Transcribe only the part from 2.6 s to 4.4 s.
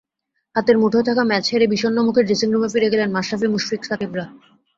ফিরে গেলেন মাশরাফি-মুশফিক-সাকিবরা।